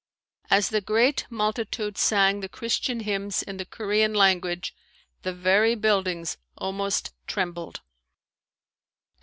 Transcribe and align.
As 0.49 0.69
the 0.69 0.81
great 0.81 1.27
multitude 1.29 1.95
sang 1.95 2.39
the 2.39 2.49
Christian 2.49 3.01
hymns 3.01 3.43
in 3.43 3.57
the 3.57 3.65
Korean 3.65 4.15
language 4.15 4.73
the 5.21 5.31
very 5.31 5.75
buildings 5.75 6.39
almost 6.57 7.13
trembled. 7.27 7.81